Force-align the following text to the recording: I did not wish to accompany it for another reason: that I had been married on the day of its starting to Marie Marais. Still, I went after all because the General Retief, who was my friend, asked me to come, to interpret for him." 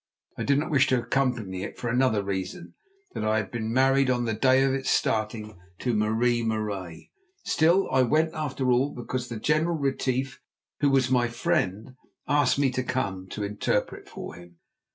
I 0.35 0.41
did 0.41 0.57
not 0.57 0.71
wish 0.71 0.87
to 0.87 0.97
accompany 1.03 1.61
it 1.61 1.77
for 1.77 1.87
another 1.87 2.23
reason: 2.23 2.73
that 3.13 3.23
I 3.23 3.37
had 3.37 3.51
been 3.51 3.71
married 3.71 4.09
on 4.09 4.25
the 4.25 4.33
day 4.33 4.63
of 4.63 4.73
its 4.73 4.89
starting 4.89 5.59
to 5.77 5.93
Marie 5.93 6.41
Marais. 6.41 7.11
Still, 7.45 7.87
I 7.91 8.01
went 8.01 8.33
after 8.33 8.71
all 8.71 8.95
because 8.95 9.27
the 9.29 9.39
General 9.39 9.77
Retief, 9.77 10.41
who 10.79 10.89
was 10.89 11.11
my 11.11 11.27
friend, 11.27 11.93
asked 12.27 12.57
me 12.57 12.71
to 12.71 12.83
come, 12.83 13.27
to 13.29 13.43
interpret 13.43 14.09
for 14.09 14.33
him." 14.33 14.57